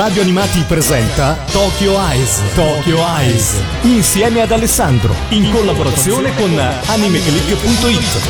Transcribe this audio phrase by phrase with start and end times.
[0.00, 2.40] Radio Animati presenta Tokyo Eyes.
[2.54, 3.60] Tokyo Eyes.
[3.82, 5.14] Insieme ad Alessandro.
[5.28, 8.28] In collaborazione con animeclick.it.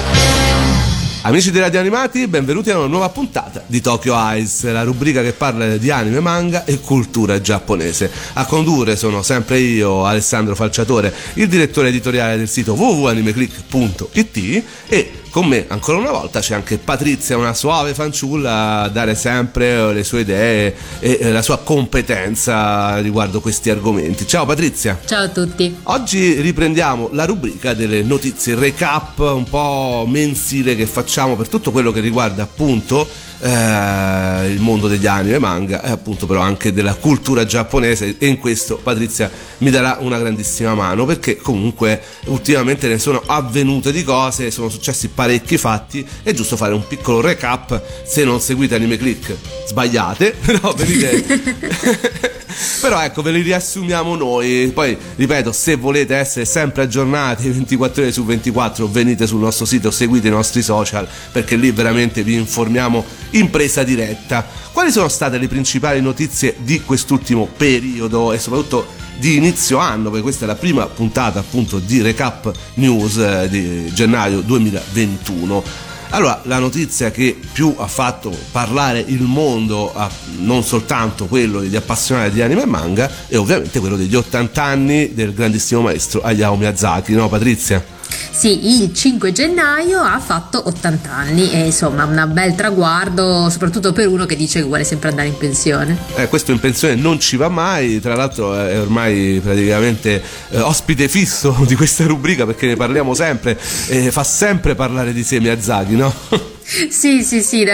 [1.22, 5.32] Amici di Radio Animati, benvenuti a una nuova puntata di Tokyo Eyes, la rubrica che
[5.32, 8.10] parla di anime, manga e cultura giapponese.
[8.32, 15.46] A condurre sono sempre io, Alessandro Falciatore, il direttore editoriale del sito www.animeclick.it e con
[15.46, 20.20] me ancora una volta c'è anche Patrizia, una suave fanciulla a dare sempre le sue
[20.20, 24.26] idee e la sua competenza riguardo questi argomenti.
[24.26, 24.98] Ciao Patrizia.
[25.04, 25.78] Ciao a tutti.
[25.84, 31.92] Oggi riprendiamo la rubrica delle notizie recap un po' mensile che facciamo per tutto quello
[31.92, 33.08] che riguarda appunto
[33.40, 38.16] eh, il mondo degli anime e manga e appunto però anche della cultura giapponese.
[38.18, 43.92] E in questo Patrizia mi darà una grandissima mano perché comunque ultimamente ne sono avvenute
[43.92, 48.74] di cose, sono successi parecchi fatti, è giusto fare un piccolo recap, se non seguite
[48.74, 49.34] Anime Click
[49.66, 52.28] sbagliate, però venite...
[52.80, 54.70] Però ecco, ve li riassumiamo noi.
[54.74, 59.90] Poi, ripeto, se volete essere sempre aggiornati 24 ore su 24, venite sul nostro sito,
[59.90, 64.46] seguite i nostri social, perché lì veramente vi informiamo in presa diretta.
[64.72, 68.86] Quali sono state le principali notizie di quest'ultimo periodo e soprattutto
[69.18, 73.92] di inizio anno, perché questa è la prima puntata appunto di Recap News eh, di
[73.92, 75.88] gennaio 2021.
[76.12, 79.92] Allora, la notizia che più ha fatto parlare il mondo,
[80.38, 85.14] non soltanto quello degli appassionati di anime e manga, è ovviamente quello degli 80 anni
[85.14, 87.98] del grandissimo maestro Hayao Miyazaki, no Patrizia?
[88.30, 94.08] Sì, il 5 gennaio ha fatto 80 anni e insomma un bel traguardo, soprattutto per
[94.08, 95.96] uno che dice che vuole sempre andare in pensione.
[96.14, 101.08] Eh, questo in pensione non ci va mai, tra l'altro è ormai praticamente eh, ospite
[101.08, 103.58] fisso di questa rubrica perché ne parliamo sempre
[103.88, 106.49] e fa sempre parlare di sé Miyazaki, no?
[106.88, 107.66] Sì, sì, sì,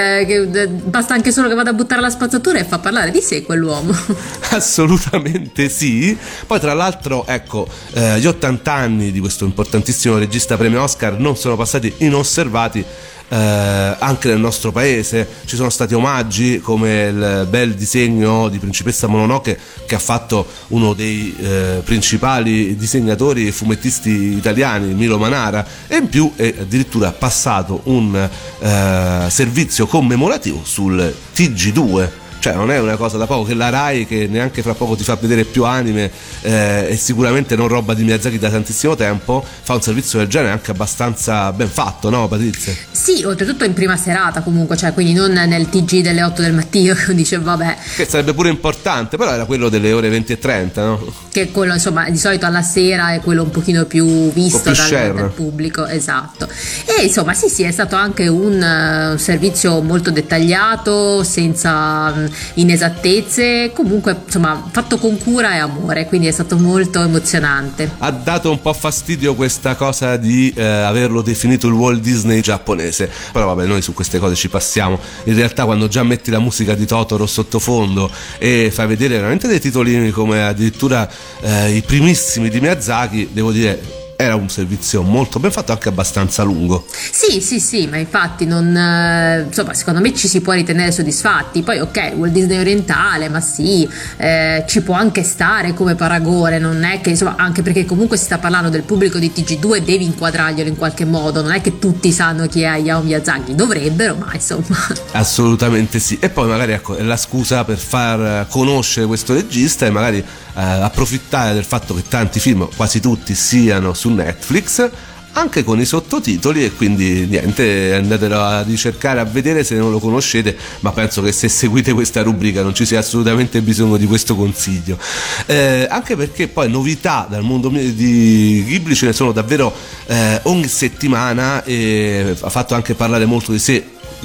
[0.67, 3.95] basta anche solo che vada a buttare la spazzatura e fa parlare di sé quell'uomo.
[4.51, 6.17] Assolutamente sì.
[6.47, 11.37] Poi tra l'altro, ecco, eh, gli 80 anni di questo importantissimo regista premio Oscar non
[11.37, 12.83] sono passati inosservati
[13.29, 15.27] eh, anche nel nostro paese.
[15.45, 20.93] Ci sono stati omaggi come il bel disegno di Principessa Mononoke che ha fatto uno
[20.93, 27.81] dei eh, principali disegnatori e fumettisti italiani Milo Manara e in più è addirittura passato
[27.85, 33.71] un eh, servizio commemorativo sul TG2 cioè non è una cosa da poco che la
[33.71, 36.11] Rai che neanche fra poco ti fa vedere più anime
[36.43, 40.53] eh, e sicuramente non roba di Miyazaki da tantissimo tempo fa un servizio del genere
[40.53, 42.75] anche abbastanza ben fatto no Patrizia?
[42.91, 46.95] Sì oltretutto in prima serata comunque cioè quindi non nel TG delle 8 del mattino
[46.95, 50.85] che dice vabbè che sarebbe pure importante però era quello delle ore 20 e 30
[50.85, 51.13] no?
[51.31, 55.15] che quello insomma di solito alla sera è quello un pochino più visto più dal,
[55.15, 56.49] dal, pubblico esatto
[56.85, 63.71] e insomma sì sì è stato anche un uh, servizio molto dettagliato senza um, inesattezze,
[63.73, 67.91] comunque insomma fatto con cura e amore, quindi è stato molto emozionante.
[67.99, 73.11] Ha dato un po' fastidio questa cosa di eh, averlo definito il Walt Disney giapponese,
[73.33, 76.75] però vabbè noi su queste cose ci passiamo, in realtà quando già metti la musica
[76.75, 81.09] di Totoro sottofondo e fai vedere veramente dei titolini come addirittura
[81.41, 86.43] eh, i primissimi di Miyazaki, devo dire era un servizio molto ben fatto, anche abbastanza
[86.43, 86.87] lungo.
[86.91, 91.63] Sì, sì, sì, ma infatti non, eh, insomma, secondo me ci si può ritenere soddisfatti.
[91.63, 96.83] Poi, ok, Walt Disney orientale, ma sì, eh, ci può anche stare come paragone, non
[96.83, 100.69] è che, insomma, anche perché comunque si sta parlando del pubblico di TG2, devi inquadrarglielo
[100.69, 104.77] in qualche modo, non è che tutti sanno chi è Hayao Miyazaki, dovrebbero, ma insomma.
[105.13, 106.17] Assolutamente sì.
[106.21, 110.25] E poi magari ecco, è la scusa per far conoscere questo regista e magari eh,
[110.55, 114.91] approfittare del fatto che tanti film, quasi tutti, siano su Netflix
[115.37, 119.99] anche con i sottotitoli e quindi niente andatelo a ricercare a vedere se non lo
[119.99, 124.35] conoscete ma penso che se seguite questa rubrica non ci sia assolutamente bisogno di questo
[124.35, 124.99] consiglio.
[125.47, 129.75] Eh, anche perché poi novità dal mondo di Ghibli ce ne sono davvero
[130.07, 133.85] eh, ogni settimana e ha fatto anche parlare molto di sé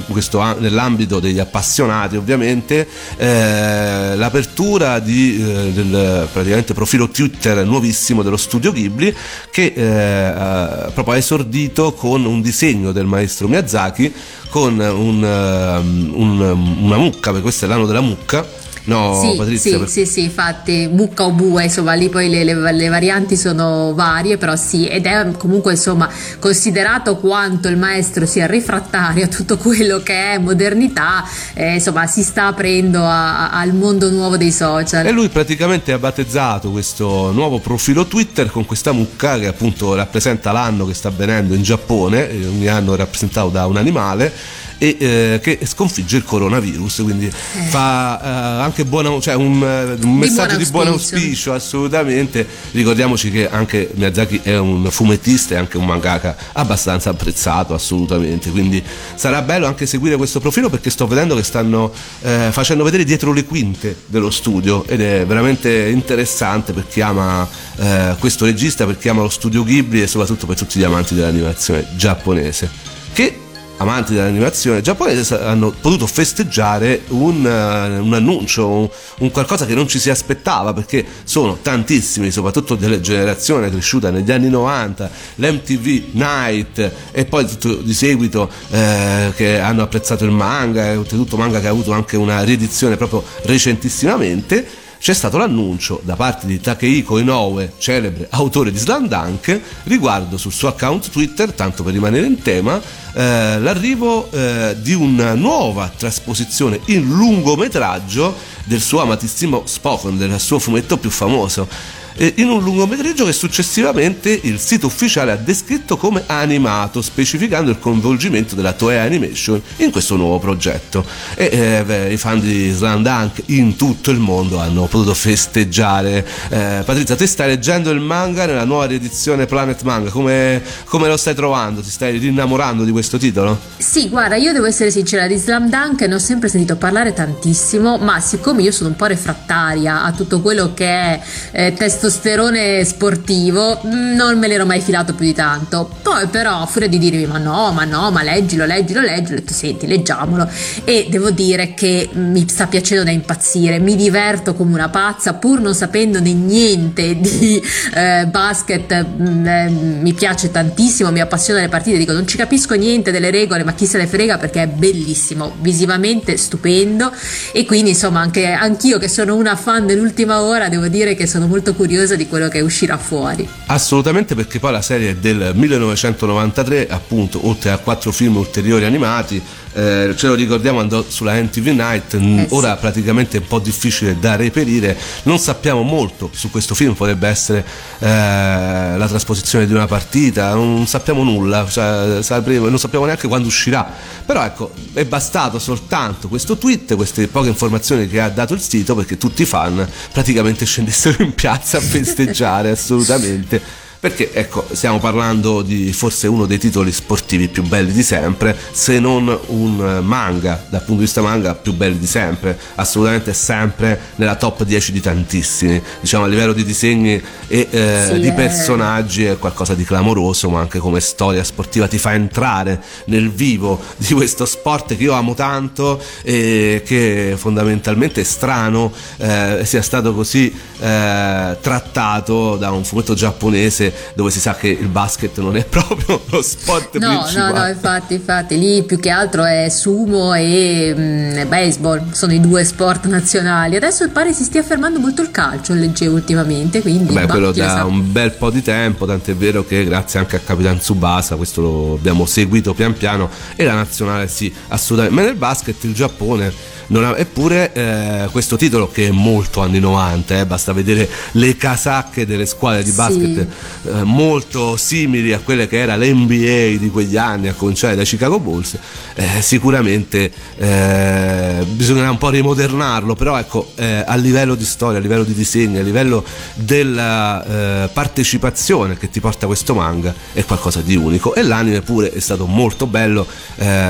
[0.10, 2.88] questo, nell'ambito degli appassionati ovviamente
[3.18, 9.14] eh, l'apertura di, eh, del praticamente profilo Twitter nuovissimo dello studio Ghibli
[9.52, 14.14] che eh, proprio ha esordito con un disegno del maestro Miyazaki
[14.50, 16.40] con un, um, un,
[16.82, 18.60] una mucca perché questo è l'anno della mucca
[18.92, 19.72] No, sì, Patrizia.
[19.72, 19.90] Sì, per...
[19.90, 24.38] sì, sì, infatti mucca o bue, insomma, lì poi le, le, le, varianti sono varie,
[24.38, 26.10] però sì, ed è comunque, insomma,
[26.40, 31.24] considerato quanto il maestro sia rifrattario a tutto quello che è modernità,
[31.54, 35.06] eh, insomma, si sta aprendo a, a, al mondo nuovo dei social.
[35.06, 40.52] E lui praticamente ha battezzato questo nuovo profilo Twitter con questa mucca che appunto rappresenta
[40.52, 44.34] l'anno che sta avvenendo in Giappone, ogni anno rappresentato da un animale
[44.82, 47.62] e eh, che sconfigge il coronavirus, quindi eh.
[47.70, 52.48] fa eh, anche buona, cioè un, eh, un messaggio di buon auspicio assolutamente.
[52.72, 58.84] Ricordiamoci che anche Miyazaki è un fumettista e anche un mangaka abbastanza apprezzato assolutamente, quindi
[59.14, 61.94] sarà bello anche seguire questo profilo perché sto vedendo che stanno
[62.24, 67.48] eh, facendo vedere dietro le quinte dello studio ed è veramente interessante per chi ama
[67.76, 71.14] eh, questo regista, per chi ama lo studio Ghibli e soprattutto per tutti gli amanti
[71.14, 73.41] dell'animazione giapponese che
[73.82, 78.90] amanti dell'animazione giapponese hanno potuto festeggiare un, uh, un annuncio, un,
[79.20, 84.32] un, qualcosa che non ci si aspettava perché sono tantissimi, soprattutto delle generazione cresciuta negli
[84.32, 90.98] anni 90, l'MTV Night e poi tutto di seguito eh, che hanno apprezzato il manga,
[90.98, 96.46] oltretutto manga che ha avuto anche una riedizione proprio recentissimamente c'è stato l'annuncio da parte
[96.46, 101.94] di Takehiko Inoue, celebre autore di Slam Dunk, riguardo sul suo account Twitter, tanto per
[101.94, 102.80] rimanere in tema,
[103.14, 110.60] eh, l'arrivo eh, di una nuova trasposizione in lungometraggio del suo amatissimo Spoken, del suo
[110.60, 111.68] fumetto più famoso
[112.18, 118.56] in un lungometraggio che successivamente il sito ufficiale ha descritto come animato, specificando il coinvolgimento
[118.56, 121.06] della Toei Animation in questo nuovo progetto.
[121.36, 126.26] E eh, i fan di Slam Dunk in tutto il mondo hanno potuto festeggiare.
[126.50, 131.18] Eh, Patrizia, te stai leggendo il manga nella nuova riedizione Planet Manga, come, come lo
[131.18, 131.82] stai trovando?
[131.82, 133.60] Ti stai rinnamorando di questo titolo?
[133.78, 137.98] Sì, guarda, io devo essere sincera, di Slam Dunk ne ho sempre sentito parlare tantissimo,
[137.98, 141.22] ma siccome io sono un po' refrattaria a tutto quello che è
[141.52, 145.88] eh, testo testosterone sportivo mm, non me l'ero mai filato più di tanto.
[146.02, 149.40] Poi però, a furia di dirmi ma no, ma no, ma leggilo, leggilo, leggilo, ho
[149.40, 150.50] detto senti, leggiamolo.
[150.84, 155.60] E devo dire che mi sta piacendo da impazzire, mi diverto come una pazza pur
[155.62, 157.62] non sapendone niente di
[157.94, 162.74] eh, basket, mm, eh, mi piace tantissimo, mi appassiona le partite, dico non ci capisco
[162.74, 167.12] niente delle regole, ma chi se ne frega perché è bellissimo, visivamente stupendo
[167.52, 171.46] e quindi insomma anche anch'io che sono una fan dell'ultima ora devo dire che sono
[171.46, 173.46] molto curiosa curiosa di quello che uscirà fuori.
[173.66, 179.42] Assolutamente perché poi la serie è del 1993, appunto, oltre a quattro film ulteriori animati,
[179.74, 182.80] eh, ce lo ricordiamo andò sulla NTV Night, eh ora sì.
[182.82, 187.66] praticamente è un po' difficile da reperire, non sappiamo molto su questo film, potrebbe essere
[188.00, 193.48] eh, la trasposizione di una partita, non sappiamo nulla, cioè, sapremo, non sappiamo neanche quando
[193.48, 193.90] uscirà,
[194.26, 198.96] però ecco è bastato soltanto questo tweet, queste poche informazioni che ha dato il sito
[198.96, 205.62] perché tutti i fan praticamente scendessero in piazza a festeggiare assolutamente perché ecco stiamo parlando
[205.62, 210.80] di forse uno dei titoli sportivi più belli di sempre se non un manga dal
[210.80, 215.80] punto di vista manga più belli di sempre assolutamente sempre nella top 10 di tantissimi
[216.00, 218.34] diciamo a livello di disegni e eh, sì, di eh.
[218.34, 223.80] personaggi è qualcosa di clamoroso ma anche come storia sportiva ti fa entrare nel vivo
[223.98, 230.16] di questo sport che io amo tanto e che fondamentalmente è strano eh, sia stato
[230.16, 235.64] così eh, trattato da un fumetto giapponese dove si sa che il basket non è
[235.70, 237.54] proprio lo sport no, principale.
[237.54, 242.34] No, no, infatti, infatti, lì più che altro è sumo e mh, mm, baseball, sono
[242.34, 243.76] i due sport nazionali.
[243.76, 247.14] Adesso pare si stia fermando molto il calcio, leggevo ultimamente, quindi...
[247.14, 250.80] Beh, quello da un bel po' di tempo, tant'è vero che grazie anche a Capitan
[250.80, 255.22] Tsubasa, questo lo abbiamo seguito pian piano, e la nazionale sì, assolutamente.
[255.22, 256.52] Ma nel basket il Giappone
[257.00, 262.26] ha, eppure eh, questo titolo che è molto anni 90, eh, basta vedere le casacche
[262.26, 263.48] delle squadre di basket
[263.82, 263.90] sì.
[263.90, 268.40] eh, molto simili a quelle che era l'NBA di quegli anni, a cominciare dai Chicago
[268.40, 268.78] Bulls,
[269.16, 275.02] eh, sicuramente eh, bisognerà un po' rimodernarlo, però ecco eh, a livello di storia, a
[275.02, 276.24] livello di disegno, a livello
[276.56, 282.20] della partecipazione che ti porta questo manga è qualcosa di unico e l'anime pure è
[282.20, 283.26] stato molto bello,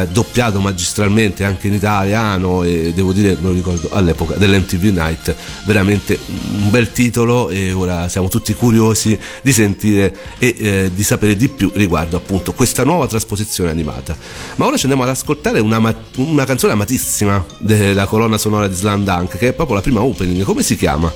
[0.10, 6.18] doppiato magistralmente anche in italiano e devo dire, me lo ricordo all'epoca dell'MTV Night, veramente
[6.28, 11.50] un bel titolo e ora siamo tutti curiosi di sentire e eh, di sapere di
[11.50, 14.16] più riguardo appunto questa nuova trasposizione animata.
[14.56, 15.78] Ma ora ci andiamo ad ascoltare una,
[16.16, 20.44] una canzone amatissima della colonna sonora di Slam Dunk, che è proprio la prima opening,
[20.44, 21.14] come si chiama?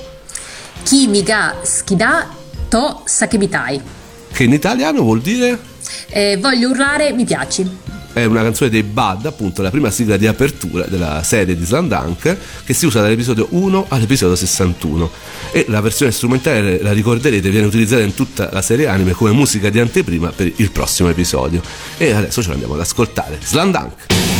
[0.82, 2.28] Kimiga Skida
[2.68, 3.80] To Sakebitai.
[4.30, 5.58] Che in italiano vuol dire?
[6.10, 10.26] Eh, voglio urlare, mi piaci è una canzone dei Bad, appunto la prima sigla di
[10.26, 15.10] apertura della serie di Slandunk che si usa dall'episodio 1 all'episodio 61
[15.52, 19.68] e la versione strumentale, la ricorderete, viene utilizzata in tutta la serie anime come musica
[19.68, 21.60] di anteprima per il prossimo episodio.
[21.98, 23.38] E adesso ce l'andiamo ad ascoltare.
[23.42, 24.35] Slandunk!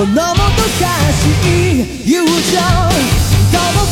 [0.00, 0.32] このもどか
[1.12, 2.40] しい友情届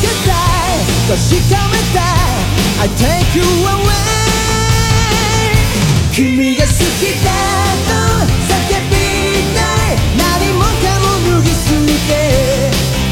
[0.01, 1.21] けたい確
[1.53, 2.81] かめたい。
[2.81, 3.93] I take you away
[6.15, 6.73] 君が好き
[7.23, 7.29] だ
[7.85, 7.93] と
[8.49, 8.57] 叫
[8.89, 8.93] び
[9.53, 9.61] た
[9.93, 10.01] い。
[10.17, 12.11] 何もかも脱ぎ捨て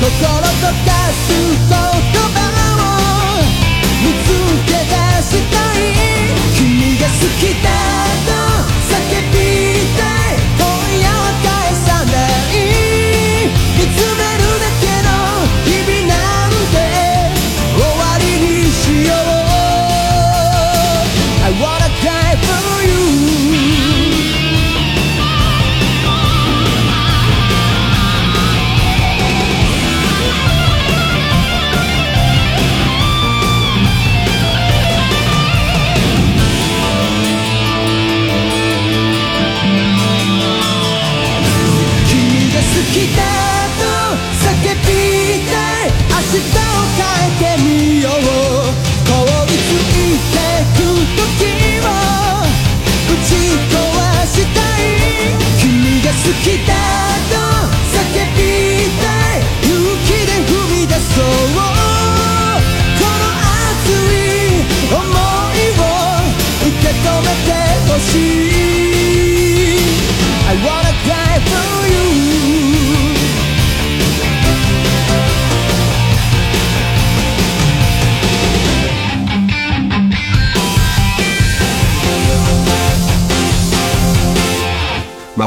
[0.01, 1.29] 心溶かす
[1.69, 1.77] 言
[2.33, 2.56] 葉。
[56.49, 56.55] 「勇
[60.05, 61.25] 気で踏み出そう」
[61.59, 63.19] 「この
[63.73, 64.63] 熱い
[64.93, 65.83] 思いを
[66.69, 67.51] 受け止めて
[67.91, 68.11] ほし
[68.43, 68.46] い」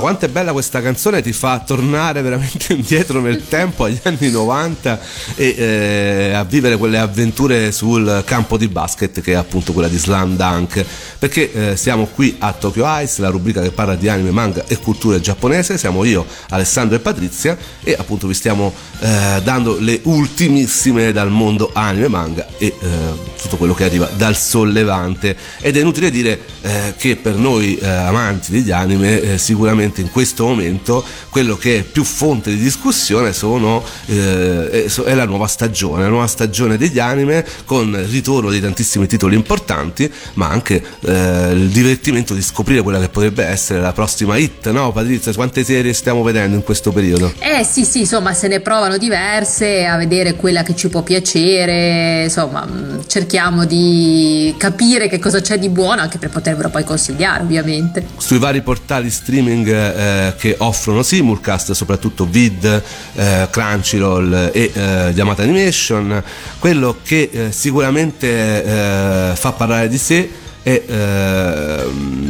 [0.09, 4.99] quanto è bella questa canzone, ti fa tornare veramente indietro nel tempo, agli anni 90
[5.35, 9.99] e eh, a vivere quelle avventure sul campo di basket che è appunto quella di
[9.99, 10.83] Slam Dunk.
[11.19, 14.79] Perché eh, siamo qui a Tokyo Ice, la rubrica che parla di anime, manga e
[14.79, 15.77] cultura giapponese.
[15.77, 21.69] Siamo io, Alessandro e Patrizia e appunto vi stiamo eh, dando le ultimissime dal mondo
[21.71, 22.75] anime, manga e eh,
[23.39, 25.37] tutto quello che arriva dal sollevante.
[25.59, 29.37] Ed è inutile dire eh, che per noi eh, amanti degli anime eh,
[29.99, 35.25] sicuramente in questo momento quello che è più fonte di discussione sono, eh, è, la
[35.25, 40.47] nuova stagione, la nuova stagione degli anime con il ritorno di tantissimi titoli importanti, ma
[40.47, 45.33] anche eh, il divertimento di scoprire quella che potrebbe essere la prossima hit, no Patrizia?
[45.33, 47.33] Quante serie stiamo vedendo in questo periodo?
[47.39, 52.23] Eh sì, sì, insomma, se ne provano diverse a vedere quella che ci può piacere,
[52.23, 57.43] insomma, mh, cerchiamo di capire che cosa c'è di buono anche per potervelo poi consigliare,
[57.43, 58.05] ovviamente.
[58.17, 62.83] Sui vari portali streaming eh, che offrono simulcast, soprattutto Vid,
[63.15, 66.23] eh, Crunchyroll e eh, Yamata Animation,
[66.59, 68.27] quello che eh, sicuramente
[68.63, 70.29] eh, fa parlare di sé
[70.61, 71.83] è eh,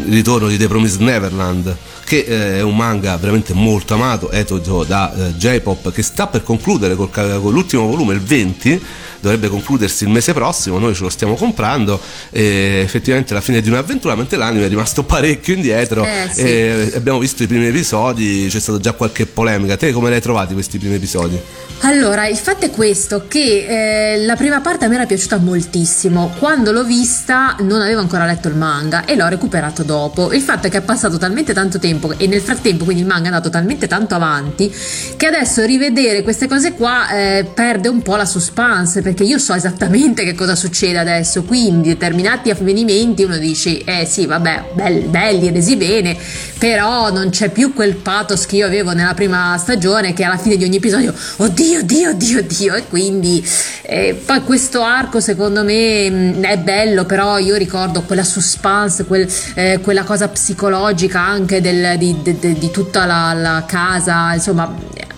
[0.06, 1.75] il ritorno di The Promised Neverland
[2.06, 6.96] che eh, è un manga veramente molto amato, edito da J-Pop, che sta per concludere
[6.96, 8.82] col, con l'ultimo volume, il 20
[9.22, 12.00] dovrebbe concludersi il mese prossimo, noi ce lo stiamo comprando
[12.32, 16.42] effettivamente la fine di un'avventura, mentre l'anime è rimasto parecchio indietro Eh, sì.
[16.42, 19.78] e abbiamo visto i primi episodi, c'è stata già qualche polemica.
[19.78, 21.40] Te come li hai trovati questi primi episodi?
[21.82, 26.34] Allora, il fatto è questo, che eh, la prima parte a me era piaciuta moltissimo.
[26.38, 30.34] Quando l'ho vista non avevo ancora letto il manga e l'ho recuperato dopo.
[30.34, 33.24] Il fatto è che è passato talmente tanto tempo e nel frattempo quindi il manga
[33.24, 34.70] è andato talmente tanto avanti
[35.16, 39.56] che adesso rivedere queste cose qua eh, perde un po' la suspense perché io so
[39.56, 41.42] esattamente che cosa succede adesso.
[41.44, 46.16] Quindi determinati avvenimenti uno dice, eh sì, vabbè, bel- belli, resi bene,
[46.60, 50.58] però non c'è più quel pathos che io avevo nella prima stagione che alla fine
[50.58, 53.44] di ogni episodio, oddio, oddio, oddio, oddio, e quindi
[53.82, 59.80] eh, poi questo arco secondo me è bello, però io ricordo quella suspense, quel, eh,
[59.82, 64.72] quella cosa psicologica anche del- di- di- di tutta la, la casa, insomma,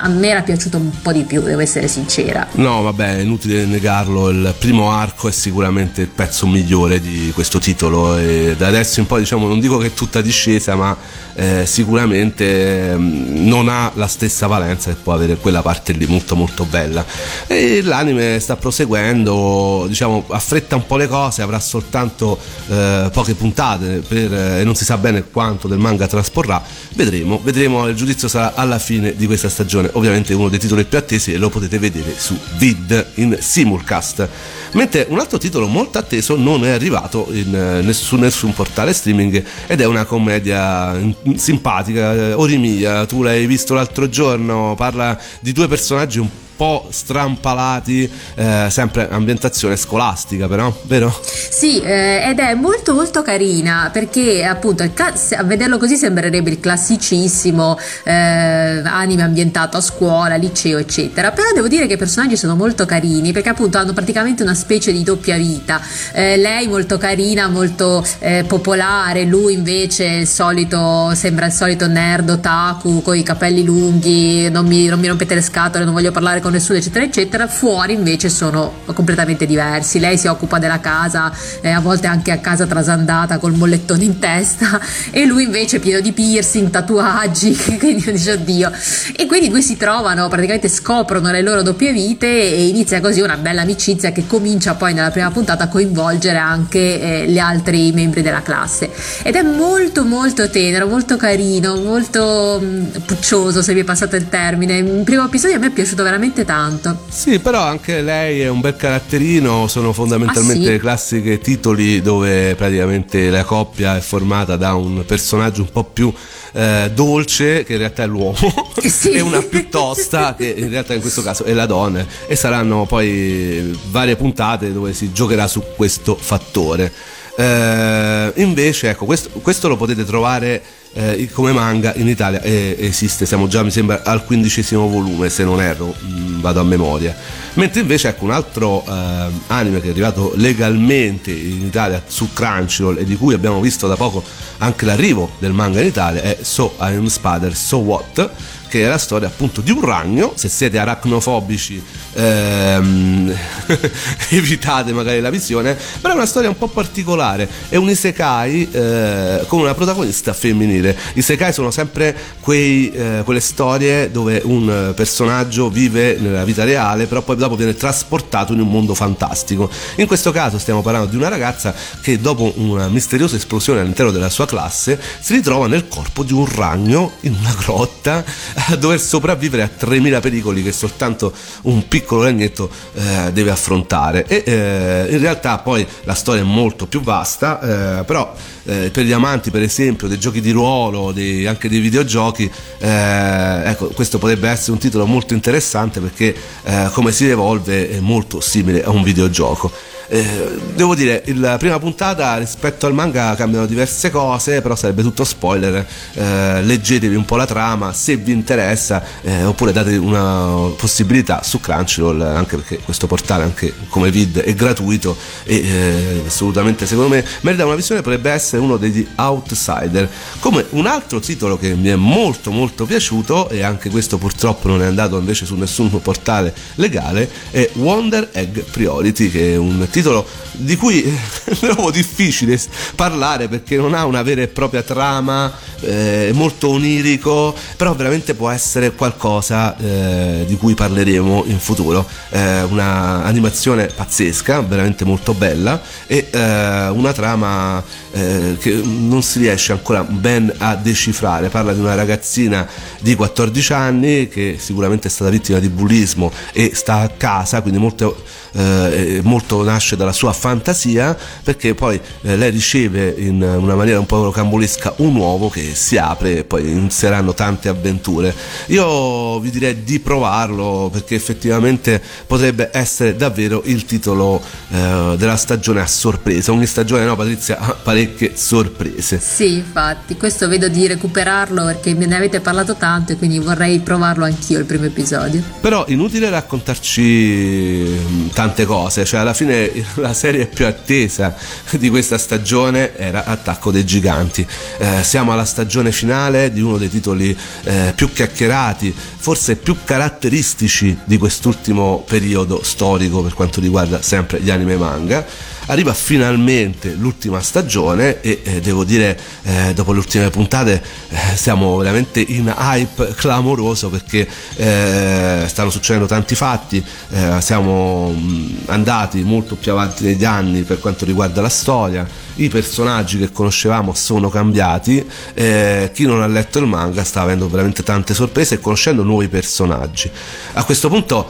[0.03, 2.47] a me era piaciuto un po' di più, devo essere sincera.
[2.53, 7.59] No, vabbè, è inutile negarlo, il primo arco è sicuramente il pezzo migliore di questo
[7.59, 10.97] titolo e da adesso in poi diciamo non dico che è tutta discesa, ma
[11.35, 16.35] eh, sicuramente ehm, non ha la stessa valenza che può avere quella parte lì molto
[16.35, 17.05] molto bella.
[17.45, 24.01] E l'anime sta proseguendo, diciamo, affretta un po' le cose, avrà soltanto eh, poche puntate
[24.07, 26.61] per, eh, e non si sa bene quanto del manga trasporrà.
[26.95, 29.89] Vedremo, vedremo, il giudizio sarà alla fine di questa stagione.
[29.93, 34.27] Ovviamente uno dei titoli più attesi e lo potete vedere su Vid in simulcast.
[34.73, 39.43] Mentre un altro titolo molto atteso non è arrivato in, eh, su nessun portale streaming
[39.67, 45.51] ed è una commedia mm, simpatica, eh, Orimia, tu l'hai visto l'altro giorno, parla di
[45.51, 46.50] due personaggi un po'
[46.89, 51.11] strampalati, eh, sempre ambientazione scolastica però, vero?
[51.23, 57.77] Sì, eh, ed è molto molto carina perché appunto a vederlo così sembrerebbe il classicissimo
[58.03, 62.85] eh, anime ambientato a scuola, liceo eccetera, però devo dire che i personaggi sono molto
[62.85, 65.81] carini perché appunto hanno praticamente una specie di doppia vita,
[66.13, 72.29] Eh, lei molto carina, molto eh, popolare, lui invece il solito, sembra il solito nerd
[72.29, 76.41] otaku con i capelli lunghi, non mi, non mi rompete le scatole, non voglio parlare
[76.41, 81.69] con nessuno eccetera eccetera, fuori invece sono completamente diversi, lei si occupa della casa, eh,
[81.69, 84.79] a volte anche a casa trasandata col mollettone in testa
[85.11, 88.71] e lui invece è pieno di piercing, tatuaggi, quindi dice oddio.
[89.15, 93.37] E quindi due si trovano, praticamente scoprono le loro doppie vite e inizia così una
[93.37, 98.21] bella amicizia che comincia poi nella prima puntata a coinvolgere anche eh, gli altri membri
[98.21, 98.89] della classe.
[99.23, 104.29] Ed è molto molto tenero, molto carino, molto mh, puccioso se vi è passato il
[104.29, 104.77] termine.
[104.77, 106.97] Il primo episodio a me è piaciuto veramente tanto.
[107.09, 110.79] Sì, però anche lei è un bel caratterino, sono fondamentalmente Ah, sì?
[110.79, 116.13] classiche titoli dove praticamente la coppia è formata da un personaggio un po' più
[116.53, 119.11] eh, dolce, che in realtà è l'uomo, Sì.
[119.11, 122.85] e una più tosta, che in realtà in questo caso è la donna, e saranno
[122.85, 126.91] poi varie puntate dove si giocherà su questo fattore.
[127.37, 130.61] Eh, invece, ecco, questo, questo lo potete trovare
[130.93, 135.43] eh, come manga in Italia eh, esiste, siamo già mi sembra al quindicesimo volume se
[135.43, 137.15] non erro, mh, vado a memoria.
[137.53, 142.97] Mentre invece ecco un altro eh, anime che è arrivato legalmente in Italia su Crunchyroll
[142.99, 144.23] e di cui abbiamo visto da poco
[144.59, 148.29] anche l'arrivo del manga in Italia è So I Am Spider So What
[148.71, 153.35] che è la storia appunto di un ragno, se siete aracnofobici ehm,
[154.31, 159.43] evitate magari la visione, però è una storia un po' particolare, è un isekai eh,
[159.47, 160.97] con una protagonista femminile.
[161.15, 167.23] Isekai sono sempre quei, eh, quelle storie dove un personaggio vive nella vita reale, però
[167.23, 169.69] poi dopo viene trasportato in un mondo fantastico.
[169.97, 174.29] In questo caso stiamo parlando di una ragazza che dopo una misteriosa esplosione all'interno della
[174.29, 178.23] sua classe si ritrova nel corpo di un ragno in una grotta
[178.69, 184.25] a dover sopravvivere a 3000 pericoli che soltanto un piccolo ragnetto eh, deve affrontare.
[184.27, 189.05] E eh, in realtà poi la storia è molto più vasta eh, però eh, per
[189.05, 194.17] gli amanti per esempio dei giochi di ruolo dei- anche dei videogiochi eh, ecco questo
[194.19, 198.89] potrebbe essere un titolo molto interessante perché eh, come si evolve è molto simile a
[198.89, 199.71] un videogioco
[200.13, 205.23] eh, devo dire, la prima puntata rispetto al manga cambiano diverse cose, però sarebbe tutto
[205.23, 205.87] spoiler.
[206.13, 211.61] Eh, leggetevi un po' la trama se vi interessa, eh, oppure date una possibilità su
[211.61, 217.25] Crunchyroll, anche perché questo portale, anche come vid, è gratuito e eh, assolutamente secondo me
[217.39, 218.01] merita una visione.
[218.01, 220.09] Potrebbe essere uno degli outsider.
[220.41, 224.81] Come un altro titolo che mi è molto molto piaciuto, e anche questo purtroppo non
[224.81, 229.99] è andato invece su nessun portale legale, è Wonder Egg Priority, che è un titolo
[230.01, 231.01] titolo di cui
[231.59, 232.59] trovo difficile
[232.95, 238.49] parlare perché non ha una vera e propria trama, eh, molto onirico, però veramente può
[238.49, 242.07] essere qualcosa eh, di cui parleremo in futuro.
[242.29, 249.39] Eh, una animazione pazzesca, veramente molto bella e eh, una trama eh, che non si
[249.39, 251.49] riesce ancora ben a decifrare.
[251.49, 252.67] Parla di una ragazzina
[252.99, 257.79] di 14 anni che sicuramente è stata vittima di bullismo e sta a casa, quindi
[257.79, 263.99] molto, eh, molto nasce dalla sua fantasia perché poi eh, lei riceve in una maniera
[263.99, 268.33] un po' rocambolesca un uovo che si apre e poi inizieranno tante avventure.
[268.67, 275.81] Io vi direi di provarlo perché effettivamente potrebbe essere davvero il titolo eh, della stagione
[275.81, 276.51] a sorpresa.
[276.51, 279.19] Ogni stagione, no Patrizia, ha parecchie sorprese.
[279.19, 283.79] Sì, infatti, questo vedo di recuperarlo perché me ne avete parlato tanto e quindi vorrei
[283.79, 285.41] provarlo anch'io il primo episodio.
[285.59, 291.35] Però inutile raccontarci tante cose, cioè alla fine la serie più attesa
[291.71, 294.45] di questa stagione era Attacco dei Giganti.
[294.77, 300.97] Eh, siamo alla stagione finale di uno dei titoli eh, più chiacchierati, forse più caratteristici
[301.03, 305.25] di quest'ultimo periodo storico per quanto riguarda sempre gli anime manga
[305.71, 311.77] arriva finalmente l'ultima stagione e eh, devo dire eh, dopo le ultime puntate eh, siamo
[311.77, 319.55] veramente in hype clamoroso perché eh, stanno succedendo tanti fatti eh, siamo mh, andati molto
[319.55, 322.05] più avanti negli anni per quanto riguarda la storia
[322.35, 327.49] i personaggi che conoscevamo sono cambiati eh, chi non ha letto il manga sta avendo
[327.49, 330.09] veramente tante sorprese e conoscendo nuovi personaggi
[330.53, 331.29] a questo punto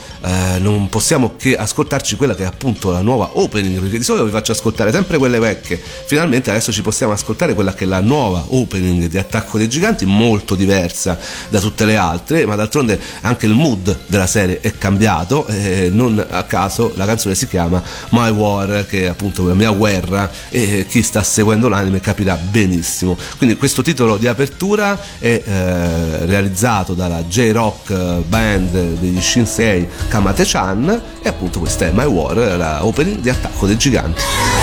[0.60, 4.32] non possiamo che ascoltarci quella che è appunto la nuova opening perché di solito vi
[4.32, 5.80] faccio ascoltare sempre quelle vecchie.
[6.06, 10.06] Finalmente adesso ci possiamo ascoltare quella che è la nuova opening di Attacco dei Giganti,
[10.06, 11.18] molto diversa
[11.50, 15.48] da tutte le altre, ma d'altronde anche il mood della serie è cambiato.
[15.48, 19.72] E non a caso la canzone si chiama My War, che è appunto la mia
[19.72, 23.18] guerra, e chi sta seguendo l'anime capirà benissimo.
[23.38, 27.94] Quindi questo titolo di apertura è eh, realizzato dalla J-Rock
[28.28, 33.78] band degli Shinsei Kamate-chan e appunto questa è My War, la opening di Attacco dei
[33.78, 34.61] Giganti.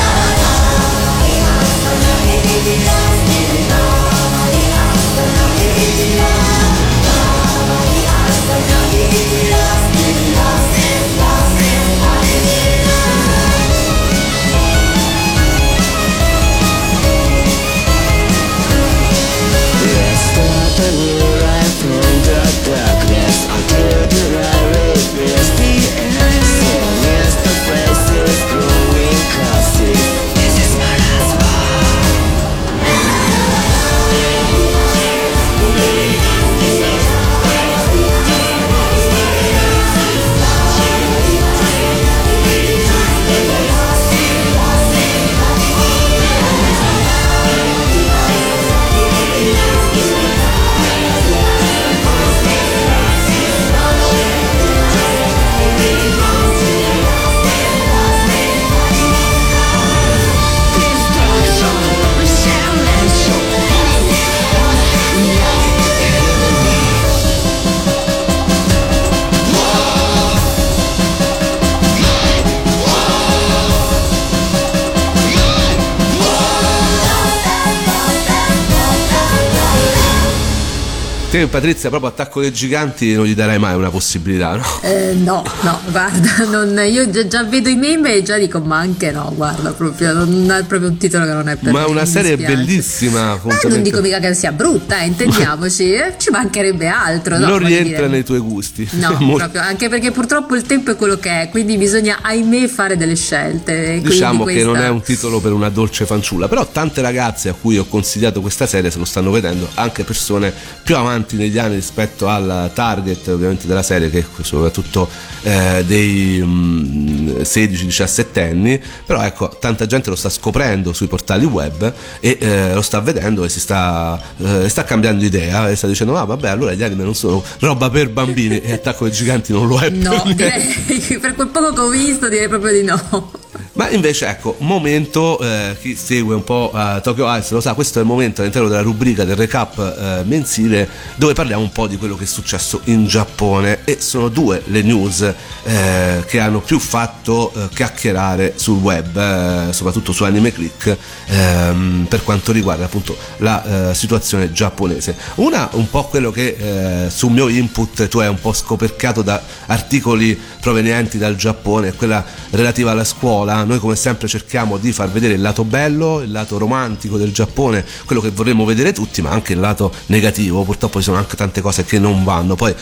[81.30, 84.64] Te Patrizia proprio attacco dei giganti non gli darai mai una possibilità, no?
[84.80, 88.78] Eh, no, no, guarda, non, io già, già, vedo i meme e già dico ma
[88.78, 91.90] anche no, guarda, proprio, non è proprio un titolo che non è per ma me.
[91.90, 93.38] Una serie bellissima.
[93.44, 97.36] Eh, non dico mica che sia brutta, eh, intendiamoci, eh, ci mancherebbe altro.
[97.36, 98.08] No, non rientra dire.
[98.08, 98.88] nei tuoi gusti.
[98.92, 102.96] No, proprio, anche perché purtroppo il tempo è quello che è, quindi bisogna ahimè fare
[102.96, 104.00] delle scelte.
[104.02, 104.60] Diciamo questa...
[104.60, 107.84] che non è un titolo per una dolce fanciulla, però tante ragazze a cui ho
[107.84, 112.70] consigliato questa serie se lo stanno vedendo, anche persone più avanti negli anni rispetto al
[112.74, 115.08] target ovviamente della serie che è soprattutto
[115.42, 118.80] eh, dei mm, 16-17 anni.
[119.06, 123.44] Però ecco tanta gente lo sta scoprendo sui portali web e eh, lo sta vedendo
[123.44, 127.04] e si sta, eh, sta cambiando idea e sta dicendo ah vabbè allora gli anime
[127.04, 128.60] non sono roba per bambini.
[128.60, 131.88] E attacco dei giganti non lo è no per direi per quel poco che ho
[131.88, 133.30] visto direi proprio di no.
[133.72, 137.98] Ma invece ecco, momento, eh, chi segue un po' uh, Tokyo Ice lo sa, questo
[137.98, 141.96] è il momento all'interno della rubrica del recap eh, mensile dove parliamo un po' di
[141.96, 146.78] quello che è successo in Giappone e sono due le news eh, che hanno più
[146.78, 153.16] fatto eh, chiacchierare sul web, eh, soprattutto su Anime Click, ehm, per quanto riguarda appunto
[153.38, 155.16] la eh, situazione giapponese.
[155.36, 160.38] Una un po' quello che sul mio input tu hai un po' scoperchiato da articoli
[160.60, 165.40] provenienti dal Giappone, quella relativa alla scuola noi come sempre cerchiamo di far vedere il
[165.40, 169.60] lato bello, il lato romantico del Giappone, quello che vorremmo vedere tutti, ma anche il
[169.60, 170.62] lato negativo.
[170.62, 172.54] Purtroppo ci sono anche tante cose che non vanno.
[172.54, 172.74] Poi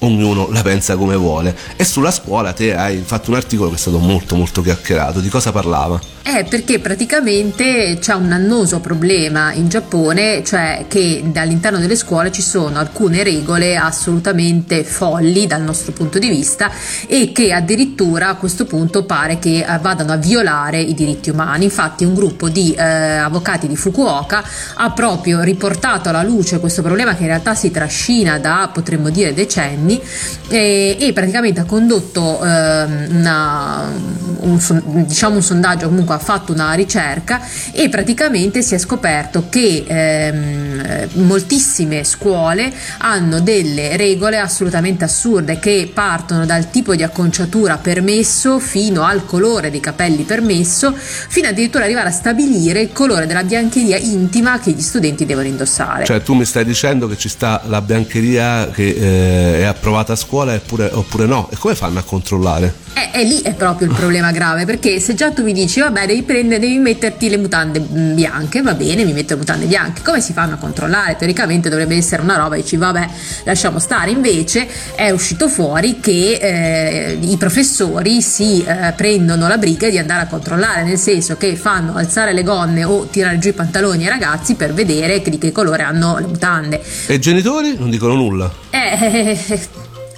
[0.00, 1.56] ognuno la pensa come vuole.
[1.76, 5.20] E sulla scuola te hai fatto un articolo che è stato molto molto chiacchierato.
[5.20, 6.13] Di cosa parlava?
[6.26, 12.40] Eh, perché praticamente c'è un annoso problema in Giappone, cioè che all'interno delle scuole ci
[12.40, 16.70] sono alcune regole assolutamente folli dal nostro punto di vista
[17.06, 21.64] e che addirittura a questo punto pare che eh, vadano a violare i diritti umani.
[21.64, 24.42] Infatti un gruppo di eh, avvocati di Fukuoka
[24.76, 29.34] ha proprio riportato alla luce questo problema che in realtà si trascina da potremmo dire
[29.34, 30.00] decenni
[30.48, 33.92] e, e praticamente ha condotto eh, una,
[34.40, 37.40] un, diciamo un sondaggio comunque ha fatto una ricerca
[37.72, 45.90] e praticamente si è scoperto che ehm, moltissime scuole hanno delle regole assolutamente assurde che
[45.92, 52.08] partono dal tipo di acconciatura permesso fino al colore dei capelli permesso, fino addirittura arrivare
[52.08, 56.04] a stabilire il colore della biancheria intima che gli studenti devono indossare.
[56.04, 60.16] Cioè tu mi stai dicendo che ci sta la biancheria che eh, è approvata a
[60.16, 61.48] scuola oppure, oppure no?
[61.50, 62.83] E come fanno a controllare?
[62.94, 66.06] E, e, lì è proprio il problema grave perché se già tu mi dici vabbè
[66.06, 70.02] devi prendere devi metterti le mutande bianche va bene mi metto le mutande bianche.
[70.02, 71.16] Come si fanno a controllare?
[71.16, 73.08] Teoricamente dovrebbe essere una roba dici vabbè
[73.44, 79.88] lasciamo stare invece è uscito fuori che eh, i professori si eh, prendono la briga
[79.88, 83.52] di andare a controllare nel senso che fanno alzare le gonne o tirare giù i
[83.52, 86.82] pantaloni ai ragazzi per vedere di che colore hanno le mutande.
[87.06, 88.52] E i genitori non dicono nulla?
[88.70, 89.38] Eh,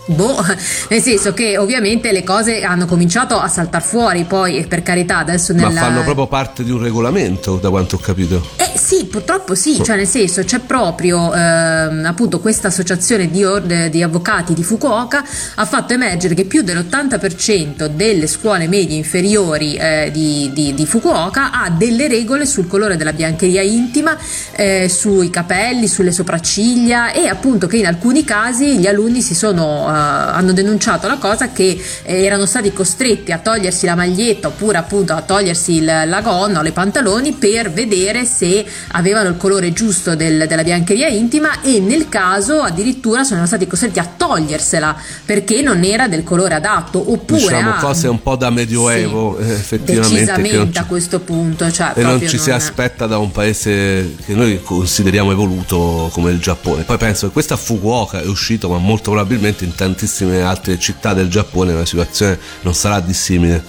[0.07, 0.45] Boh,
[0.89, 5.53] nel senso che ovviamente le cose hanno cominciato a saltare fuori, poi per carità adesso
[5.53, 5.71] nella...
[5.71, 8.47] Ma fanno proprio parte di un regolamento, da quanto ho capito.
[8.57, 13.89] Eh sì, purtroppo sì, cioè nel senso c'è proprio ehm, appunto questa associazione di, or-
[13.89, 15.25] di, avvocati di Fukuoka
[15.57, 21.51] ha fatto emergere che più dell'80% delle scuole medie inferiori eh, di, di, di, Fukuoka
[21.51, 24.17] ha delle regole sul colore della biancheria intima,
[24.53, 29.89] eh, sui capelli, sulle sopracciglia e appunto che in alcuni casi gli alunni si sono
[29.89, 34.79] eh, hanno denunciato la cosa che eh, erano stati costretti a togliersi la maglietta oppure
[34.79, 39.73] appunto a togliersi il, la gonna o le pantaloni per vedere se avevano il colore
[39.73, 45.63] giusto del, della biancheria intima e nel caso addirittura sono stati costretti a togliersela perché
[45.63, 50.15] non era del colore adatto oppure diciamo a, cose un po' da medioevo sì, effettivamente
[50.15, 52.45] decisamente ci, a questo punto cioè, e non ci non...
[52.45, 56.83] si aspetta da un paese che noi consideriamo evoluto come il Giappone.
[56.83, 61.29] Poi penso che questa Fukuoka è uscito ma molto probabilmente in tantissime altre città del
[61.29, 63.63] Giappone la situazione non sarà dissimile.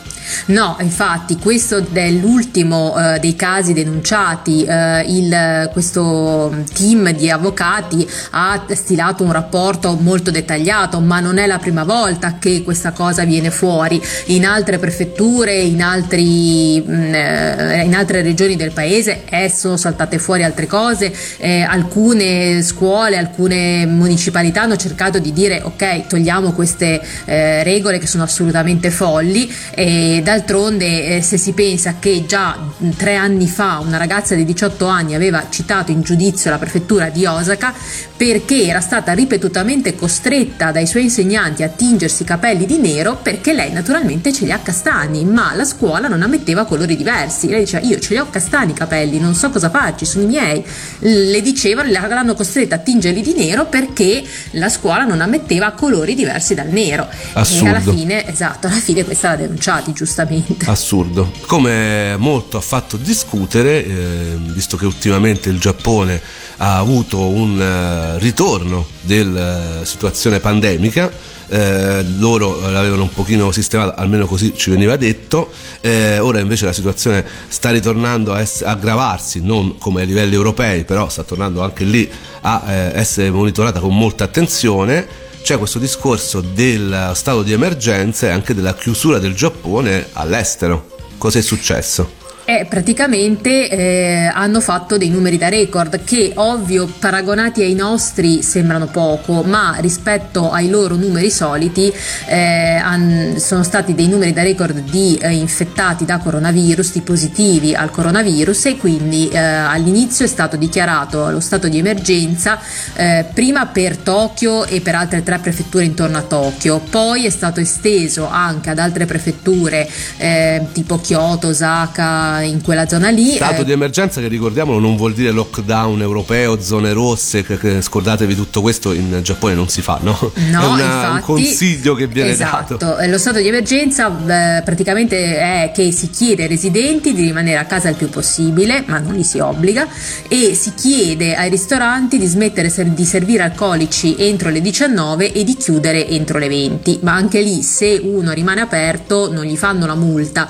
[0.48, 8.08] No, infatti questo è l'ultimo uh, dei casi denunciati, uh, il, questo team di avvocati
[8.32, 13.24] ha stilato un rapporto molto dettagliato, ma non è la prima volta che questa cosa
[13.24, 14.02] viene fuori.
[14.28, 19.78] In altre prefetture, in, altri, mh, mm, eh, in altre regioni del paese eh, sono
[19.78, 26.52] saltate fuori altre cose, eh, alcune scuole, alcune municipalità hanno cercato di dire ok, togliamo
[26.52, 32.58] queste eh, regole che sono assolutamente folli e d'altronde eh, se si pensa che già
[32.96, 37.26] tre anni fa una ragazza di 18 anni aveva citato in giudizio la prefettura di
[37.26, 37.74] Osaka
[38.18, 43.54] perché era stata ripetutamente costretta dai suoi insegnanti a tingersi i capelli di nero perché
[43.54, 47.48] lei naturalmente ce li ha castani, ma la scuola non ammetteva colori diversi.
[47.48, 50.28] Lei diceva io ce li ho castani i capelli, non so cosa farci, sono i
[50.28, 50.66] miei.
[51.00, 56.56] Le dicevano, l'hanno costretta a tingerli di nero perché la scuola non ammetteva colori diversi
[56.56, 57.08] dal nero.
[57.34, 57.66] Assurdo.
[57.66, 60.70] E alla fine, esatto, alla fine questa l'ha denunciati giustamente.
[60.70, 61.32] Assurdo.
[61.46, 66.22] Come molto ha fatto discutere, eh, visto che ultimamente il Giappone
[66.58, 71.36] ha avuto un uh, ritorno della situazione pandemica.
[71.50, 76.74] Eh, loro l'avevano un pochino sistemato, almeno così ci veniva detto, eh, ora invece la
[76.74, 82.10] situazione sta ritornando a aggravarsi, non come a livelli europei, però sta tornando anche lì
[82.42, 85.27] a eh, essere monitorata con molta attenzione.
[85.48, 90.98] C'è questo discorso del stato di emergenza e anche della chiusura del Giappone all'estero.
[91.18, 92.17] Cos'è successo?
[92.50, 98.88] E praticamente eh, hanno fatto dei numeri da record che ovvio paragonati ai nostri sembrano
[98.88, 101.92] poco ma rispetto ai loro numeri soliti
[102.26, 107.76] eh, han, sono stati dei numeri da record di eh, infettati da coronavirus di positivi
[107.76, 112.62] al coronavirus e quindi eh, all'inizio è stato dichiarato lo stato di emergenza
[112.94, 116.80] eh, prima per Tokyo e per altre tre prefetture intorno a Tokyo.
[116.80, 123.10] Poi è stato esteso anche ad altre prefetture eh, tipo Kyoto, Osaka in quella zona
[123.10, 123.34] lì.
[123.36, 127.82] Stato eh, di emergenza che ricordiamolo non vuol dire lockdown europeo, zone rosse, che, che
[127.82, 130.16] scordatevi tutto questo in Giappone non si fa, no?
[130.50, 132.78] No, è una- infatti, un consiglio che viene esatto.
[132.78, 132.98] dato.
[132.98, 137.58] Eh, Lo stato di emergenza eh, praticamente è che si chiede ai residenti di rimanere
[137.58, 139.88] a casa il più possibile, ma non li si obbliga,
[140.28, 145.44] e si chiede ai ristoranti di smettere ser- di servire alcolici entro le 19 e
[145.44, 147.00] di chiudere entro le 20.
[147.02, 150.50] Ma anche lì, se uno rimane aperto, non gli fanno la multa.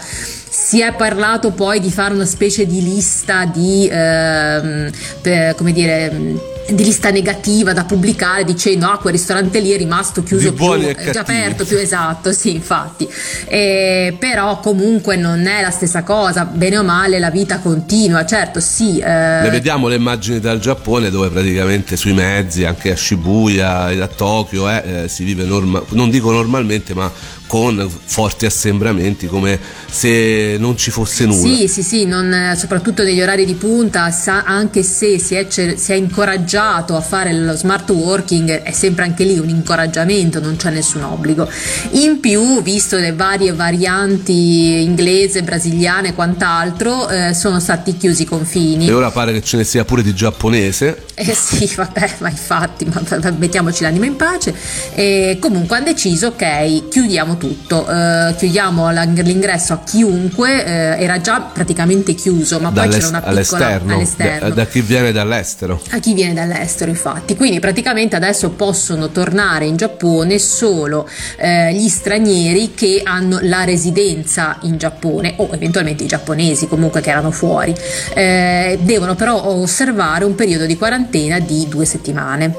[0.60, 4.90] Si è parlato poi di fare una specie di lista di, ehm,
[5.22, 10.24] per- come dire, di lista negativa da pubblicare dicendo ah quel ristorante lì è rimasto
[10.24, 13.08] chiuso più, e è già aperto più esatto sì infatti.
[13.46, 18.60] Eh, però comunque non è la stessa cosa bene o male la vita continua certo
[18.60, 23.84] sì eh, Ne vediamo le immagini dal Giappone dove praticamente sui mezzi, anche a Shibuya,
[23.84, 27.10] a Tokyo, eh, eh, si vive norma- non dico normalmente, ma
[27.48, 31.56] con forti assembramenti come se non ci fosse nulla.
[31.56, 35.92] Sì, sì, sì, non- soprattutto negli orari di punta, sa- anche se si è, si
[35.92, 40.70] è incoraggiato a fare lo smart working, è sempre anche lì un incoraggiamento, non c'è
[40.70, 41.50] nessun obbligo.
[41.92, 48.26] In più, visto le varie varianti inglese, brasiliane e quant'altro, eh, sono stati chiusi i
[48.26, 48.88] confini.
[48.88, 51.04] E ora pare che ce ne sia pure di giapponese.
[51.16, 54.54] Eh sì, vabbè, ma infatti, ma, ma- mettiamoci l'anima in pace.
[54.94, 61.40] E comunque hanno deciso, ok, chiudiamo tutto, eh, chiudiamo l'ingresso a chiunque, eh, era già
[61.42, 64.50] praticamente chiuso, ma poi c'era una piccola all'esterno, all'esterno.
[64.50, 65.82] Da, da chi viene dall'estero.
[65.92, 67.36] a chi viene dall'estero infatti.
[67.36, 74.58] Quindi praticamente adesso possono tornare in Giappone solo eh, gli stranieri che hanno la residenza
[74.62, 77.76] in Giappone o eventualmente i giapponesi comunque che erano fuori.
[78.14, 82.56] Eh, devono però osservare un periodo di quarantena di due settimane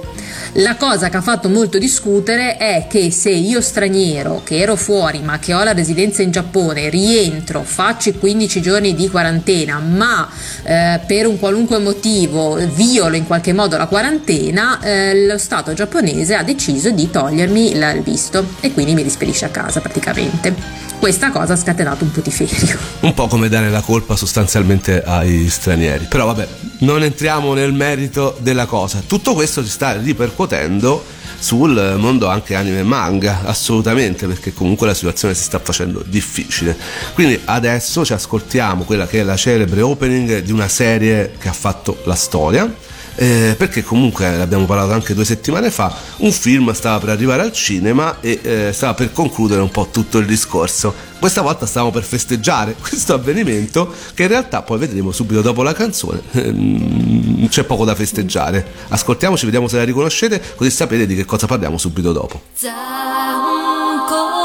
[0.55, 5.21] la cosa che ha fatto molto discutere è che se io straniero che ero fuori
[5.21, 10.29] ma che ho la residenza in Giappone rientro, faccio i 15 giorni di quarantena ma
[10.63, 16.35] eh, per un qualunque motivo violo in qualche modo la quarantena, eh, lo Stato giapponese
[16.35, 20.88] ha deciso di togliermi il visto e quindi mi rispedisce a casa praticamente.
[20.99, 22.77] Questa cosa ha scatenato un putiferio.
[23.01, 26.07] Un po' come dare la colpa sostanzialmente ai stranieri.
[26.09, 26.49] Però vabbè,
[26.81, 29.01] non entriamo nel merito della cosa.
[29.07, 31.05] Tutto questo si sta ripercuotendo
[31.39, 36.77] sul mondo anche anime e manga, assolutamente, perché comunque la situazione si sta facendo difficile.
[37.15, 41.53] Quindi adesso ci ascoltiamo quella che è la celebre opening di una serie che ha
[41.53, 42.69] fatto la storia.
[43.21, 47.53] Eh, perché comunque l'abbiamo parlato anche due settimane fa, un film stava per arrivare al
[47.53, 50.95] cinema e eh, stava per concludere un po' tutto il discorso.
[51.19, 55.73] Questa volta stavamo per festeggiare questo avvenimento che in realtà poi vedremo subito dopo la
[55.73, 56.23] canzone.
[56.31, 58.65] ehm, C'è poco da festeggiare.
[58.89, 62.41] Ascoltiamoci, vediamo se la riconoscete, così sapete di che cosa parliamo subito dopo.
[64.09, 64.38] 残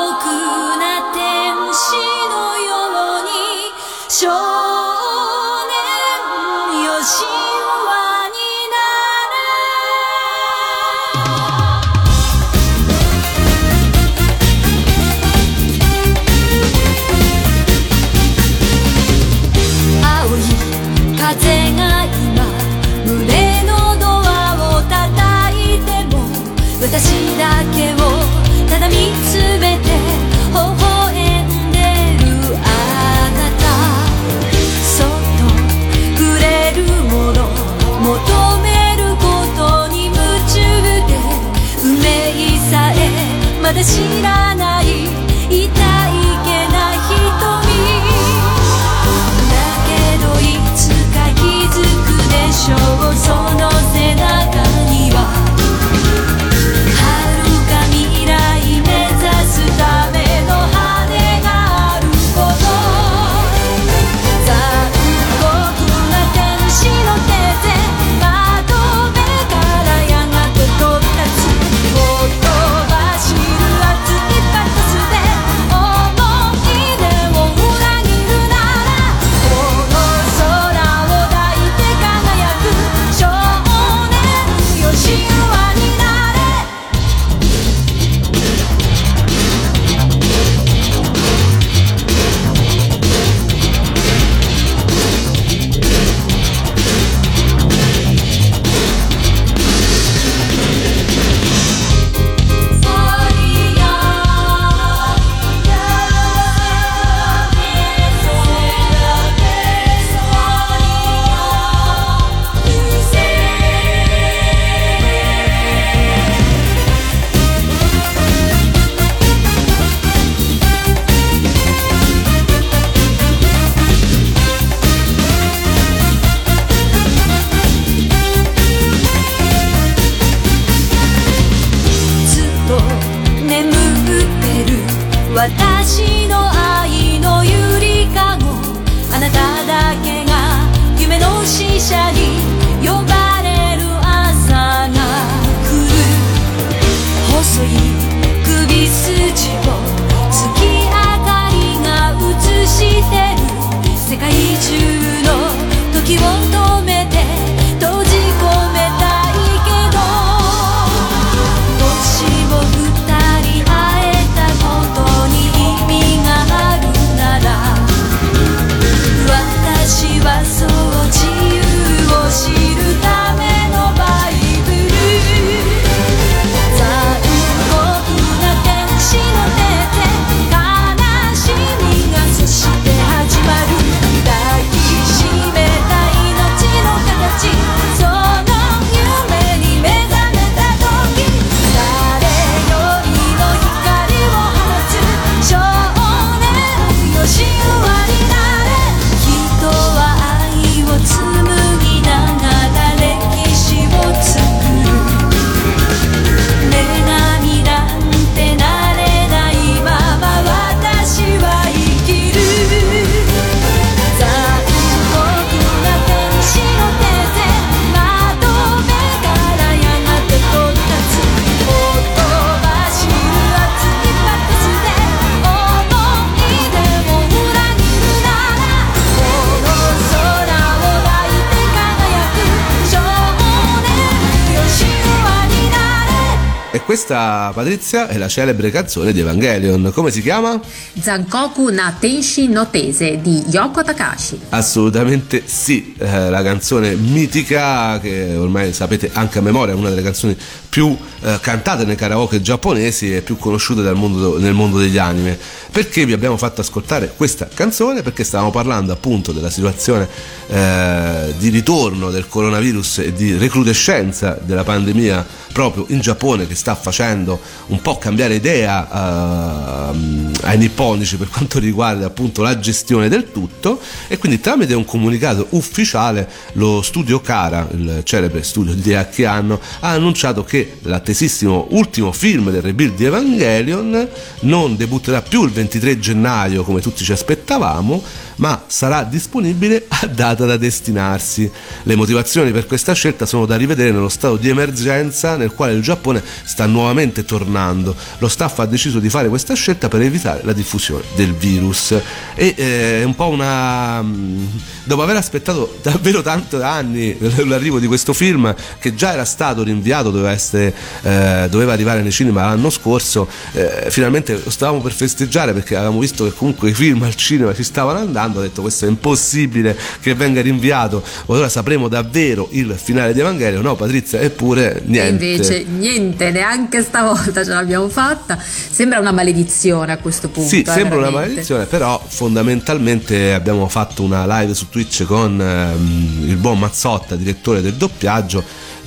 [236.75, 239.91] E questa, Patrizia, è la celebre canzone di Evangelion.
[239.93, 240.59] Come si chiama?
[240.99, 244.39] Zankoku na Tenshi no Tese di Yoko Takashi.
[244.49, 250.01] Assolutamente sì, eh, la canzone mitica che ormai sapete anche a memoria, è una delle
[250.01, 250.35] canzoni
[250.73, 255.37] più eh, cantate nei karaoke giapponesi e più conosciute mondo- nel mondo degli anime.
[255.71, 258.01] Perché vi abbiamo fatto ascoltare questa canzone?
[258.01, 260.07] Perché stavamo parlando appunto della situazione
[260.47, 266.73] eh, di ritorno del coronavirus e di recrudescenza della pandemia proprio in Giappone che sta
[266.73, 273.31] facendo un po' cambiare idea ehm, ai nipponici per quanto riguarda appunto la gestione del
[273.31, 279.59] tutto e quindi tramite un comunicato ufficiale lo studio Kara, il celebre studio di Akiano,
[279.79, 284.07] ha annunciato che l'attesissimo ultimo film del rebuild di Evangelion
[284.41, 288.01] non debutterà più il 23 gennaio come tutti ci aspettavamo,
[288.43, 291.49] ma sarà disponibile a data da destinarsi.
[291.83, 295.81] Le motivazioni per questa scelta sono da rivedere nello stato di emergenza nel quale il
[295.81, 297.95] Giappone sta nuovamente tornando.
[298.17, 301.91] Lo staff ha deciso di fare questa scelta per evitare la diffusione del virus.
[302.35, 304.01] E eh, è un po' una.
[304.01, 304.45] mm,
[304.85, 307.15] Dopo aver aspettato davvero tanti anni
[307.45, 310.73] l'arrivo di questo film, che già era stato rinviato, doveva, essere,
[311.03, 315.99] eh, doveva arrivare nei cinema l'anno scorso, eh, finalmente lo stavamo per festeggiare perché avevamo
[315.99, 318.32] visto che comunque i film al cinema ci stavano andando.
[318.39, 321.03] Ho detto questo è impossibile che venga rinviato.
[321.27, 323.61] Ora sapremo davvero il finale di Evangelio.
[323.61, 325.25] No, Patrizia, eppure E niente.
[325.25, 328.37] invece niente, neanche stavolta ce l'abbiamo fatta.
[328.39, 330.49] Sembra una maledizione a questo punto.
[330.49, 331.19] Sì, eh, sembra una veramente.
[331.29, 337.61] maledizione, però fondamentalmente abbiamo fatto una live su Twitch con ehm, il buon Mazzotta, direttore
[337.61, 338.43] del doppiaggio,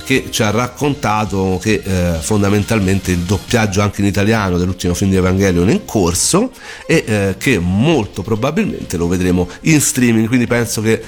[0.07, 5.17] che ci ha raccontato che eh, fondamentalmente il doppiaggio anche in italiano dell'ultimo film di
[5.17, 6.51] Evangelion è in corso
[6.85, 11.03] e eh, che molto probabilmente lo vedremo in streaming, quindi penso che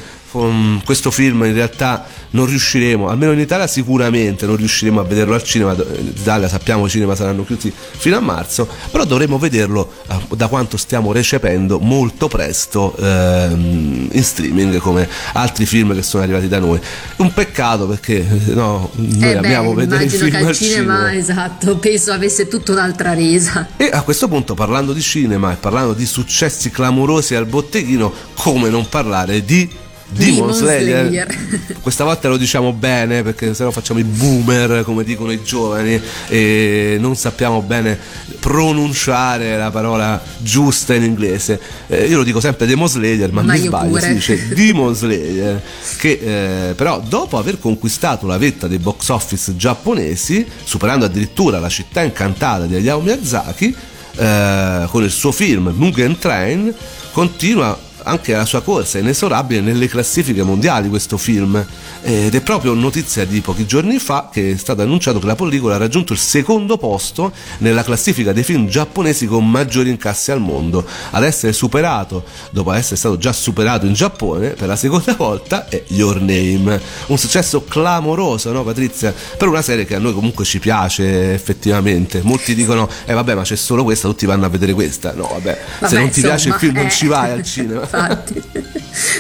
[0.84, 5.44] questo film in realtà non riusciremo, almeno in Italia sicuramente non riusciremo a vederlo al
[5.44, 10.36] cinema, in Italia sappiamo i cinema saranno chiusi fino a marzo, però dovremo vederlo eh,
[10.36, 16.48] da quanto stiamo recependo molto presto ehm, in streaming come altri film che sono arrivati
[16.48, 16.80] da noi.
[17.18, 20.96] Un peccato perché eh, no, noi Eh amiamo vedere i immagino film che al cinema,
[20.96, 21.14] cinema.
[21.16, 23.70] esatto, penso avesse tutta un'altra resa.
[23.78, 28.70] E a questo punto, parlando di cinema e parlando di successi clamorosi al botteghino, come
[28.70, 31.08] non parlare di Demon, Demon Slayer.
[31.08, 31.38] Slayer.
[31.82, 36.98] Questa volta lo diciamo bene perché sennò facciamo i boomer, come dicono i giovani, e
[37.00, 37.98] non sappiamo bene
[38.40, 41.60] pronunciare la parola giusta in inglese.
[41.88, 44.02] Eh, io lo dico sempre Demon Slayer, ma, Ma mi io sbaglio, pure.
[44.02, 45.62] si dice Demon Slayer,
[45.98, 51.70] che eh, però dopo aver conquistato la vetta dei box office giapponesi, superando addirittura la
[51.70, 53.76] città incantata di Hayao Miyazaki,
[54.16, 56.74] eh, con il suo film Mugen Train,
[57.12, 61.64] continua anche la sua corsa inesorabile nelle classifiche mondiali questo film.
[62.02, 65.76] Ed è proprio notizia di pochi giorni fa che è stato annunciato che la pellicola
[65.76, 70.86] ha raggiunto il secondo posto nella classifica dei film giapponesi con maggiori incassi al mondo.
[71.12, 75.84] Ad essere superato dopo essere stato già superato in Giappone per la seconda volta è
[75.88, 76.80] Your Name.
[77.08, 79.14] Un successo clamoroso no Patrizia?
[79.38, 82.22] Per una serie che a noi comunque ci piace effettivamente.
[82.24, 85.14] Molti dicono eh vabbè ma c'è solo questa tutti vanno a vedere questa.
[85.14, 86.92] No vabbè, Vabbè, se non ti insomma, piace il film non eh.
[86.92, 88.42] ci vai al cinema Infatti.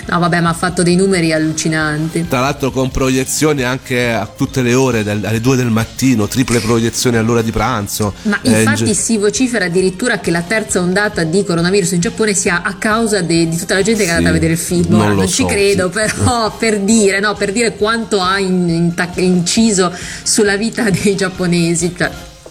[0.07, 2.27] No, vabbè, ma ha fatto dei numeri allucinanti.
[2.27, 6.59] Tra l'altro con proiezioni anche a tutte le ore, dal- alle 2 del mattino, triple
[6.59, 8.13] proiezioni all'ora di pranzo.
[8.23, 11.99] Ma Eh, in infatti ge- si vocifera addirittura che la terza ondata di coronavirus in
[12.01, 14.59] Giappone sia a causa de- di tutta la gente che è andata a vedere il
[14.59, 14.85] film.
[14.89, 15.99] non Ora, non so, ci credo, sì.
[15.99, 19.91] però per dire, no, per dire quanto ha in- intac- inciso
[20.23, 21.93] sulla vita dei giapponesi.
[21.97, 22.09] Cioè,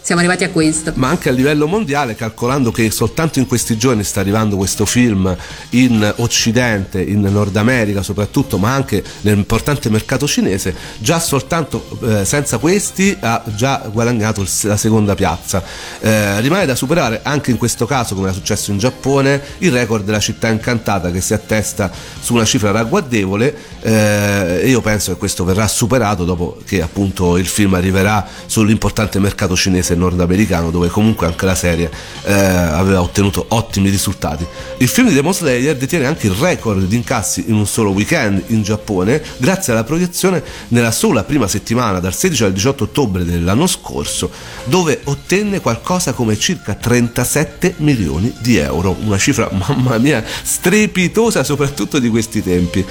[0.09, 0.93] siamo arrivati a questo.
[0.95, 5.37] ma anche a livello mondiale, calcolando che soltanto in questi giorni sta arrivando questo film
[5.71, 12.57] in Occidente, in Nord America soprattutto, ma anche nell'importante mercato cinese, già soltanto eh, senza
[12.57, 15.63] questi ha già guadagnato la seconda piazza.
[16.01, 20.07] Eh, rimane da superare anche in questo caso, come è successo in Giappone, il record
[20.07, 25.19] della città incantata che si attesta su una cifra ragguardevole eh, e io penso che
[25.19, 31.27] questo verrà superato dopo che appunto il film arriverà sull'importante mercato cinese nordamericano dove comunque
[31.27, 31.91] anche la serie
[32.25, 34.47] eh, aveva ottenuto ottimi risultati.
[34.79, 38.45] Il film di Demon Slayer detiene anche il record di incassi in un solo weekend
[38.49, 43.67] in Giappone grazie alla proiezione nella sola prima settimana dal 16 al 18 ottobre dell'anno
[43.67, 44.31] scorso
[44.65, 51.99] dove ottenne qualcosa come circa 37 milioni di euro, una cifra mamma mia strepitosa soprattutto
[51.99, 52.85] di questi tempi.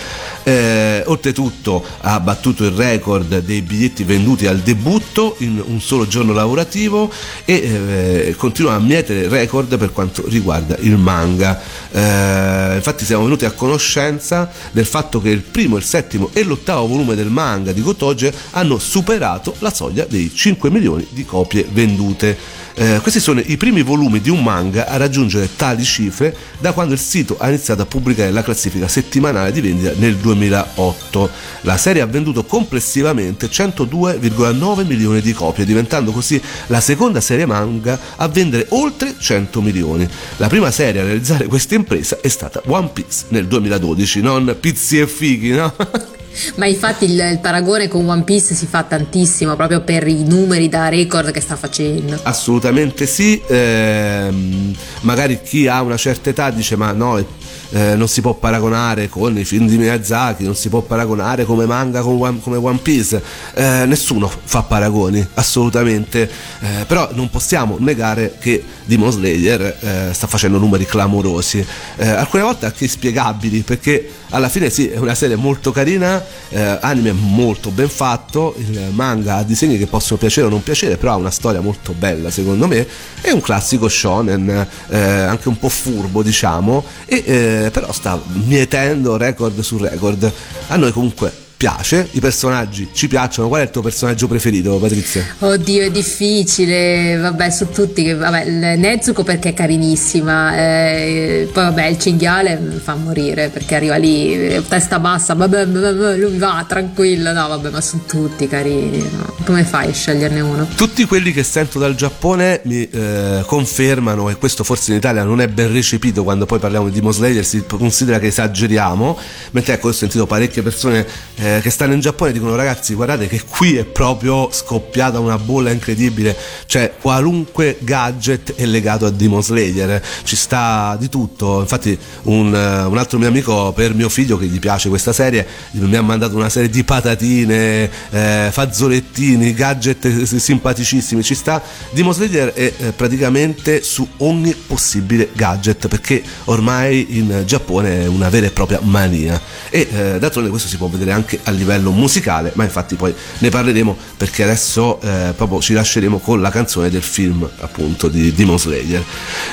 [0.43, 6.33] Eh, oltretutto ha battuto il record dei biglietti venduti al debutto in un solo giorno
[6.33, 6.96] lavorativo
[7.45, 11.59] e eh, continua a mietere record per quanto riguarda il manga.
[11.91, 16.87] Eh, infatti siamo venuti a conoscenza del fatto che il primo, il settimo e l'ottavo
[16.87, 22.65] volume del manga di Gotoge hanno superato la soglia dei 5 milioni di copie vendute.
[22.79, 26.93] Eh, questi sono i primi volumi di un manga a raggiungere tali cifre da quando
[26.93, 31.27] il sito ha iniziato a pubblicare la classifica settimanale di vendita nel 2008.
[31.61, 37.97] La serie ha venduto complessivamente 102,9 milioni di copie, diventando così la seconda serie manga
[38.15, 40.07] a vendere oltre 100 milioni.
[40.35, 44.99] La prima serie a realizzare questa impresa è stata One Piece nel 2012, non Pizzi
[44.99, 45.73] e Fighi, no?
[46.55, 50.69] Ma infatti il, il paragone con One Piece si fa tantissimo proprio per i numeri
[50.69, 52.19] da record che sta facendo.
[52.23, 58.21] Assolutamente sì, ehm, magari chi ha una certa età dice ma no, eh, non si
[58.21, 62.39] può paragonare con i film di Miyazaki, non si può paragonare come manga con One,
[62.41, 63.21] come One Piece,
[63.53, 66.29] Eh, nessuno fa paragoni, assolutamente,
[66.59, 71.65] Eh, però non possiamo negare che Demon Slayer eh, sta facendo numeri clamorosi,
[71.97, 76.77] Eh, alcune volte anche inspiegabili perché alla fine sì è una serie molto carina, eh,
[76.81, 81.13] anime molto ben fatto, il manga ha disegni che possono piacere o non piacere, però
[81.13, 82.87] ha una storia molto bella secondo me,
[83.21, 89.17] è un classico shonen, eh, anche un po' furbo diciamo, e eh, però sta mietendo
[89.17, 90.31] record su record.
[90.67, 95.25] A noi comunque piace, i personaggi ci piacciono, qual è il tuo personaggio preferito Patrizia?
[95.39, 97.17] Oddio, è difficile.
[97.17, 98.03] Vabbè, su tutti.
[98.03, 100.55] che- Vabbè, il Nezuko perché è carinissima.
[100.55, 105.33] eh, poi, vabbè, il cinghiale mi fa morire perché arriva lì, eh, testa bassa.
[105.33, 107.31] Vabbè, vabbè, vabbè, lui va tranquillo.
[107.33, 108.99] No, vabbè, ma sono tutti carini.
[109.11, 109.33] no?
[109.43, 110.67] Come fai a sceglierne uno?
[110.75, 115.41] Tutti quelli che sento dal Giappone mi eh, confermano, e questo forse in Italia non
[115.41, 119.17] è ben recepito quando poi parliamo di Demon Slayer, si considera che esageriamo,
[119.51, 121.05] mentre ecco ho sentito parecchie persone
[121.35, 125.71] eh, che stanno in Giappone dicono ragazzi guardate che qui è proprio scoppiata una bolla
[125.71, 126.35] incredibile,
[126.65, 132.83] cioè qualunque gadget è legato a Demon Slayer, ci sta di tutto, infatti un, eh,
[132.83, 136.35] un altro mio amico per mio figlio che gli piace questa serie mi ha mandato
[136.35, 141.61] una serie di patatine, eh, fazzolettini, gadget simpaticissimi, ci sta.
[141.91, 148.29] Demon Slayer è eh, praticamente su ogni possibile gadget perché ormai in Giappone è una
[148.29, 149.39] vera e propria mania.
[149.69, 153.49] E eh, d'altronde questo si può vedere anche a livello musicale, ma infatti poi ne
[153.49, 158.59] parleremo perché adesso eh, proprio ci lasceremo con la canzone del film appunto di Demon
[158.59, 159.03] Slayer.